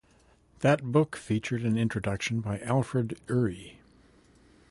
That 0.61 0.81
book 0.91 1.15
featured 1.15 1.61
an 1.61 1.77
introduction 1.77 2.39
by 2.41 2.57
Alfred 2.61 3.21
Uhry. 3.27 3.75